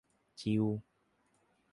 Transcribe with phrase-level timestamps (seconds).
[0.39, 0.63] ชิล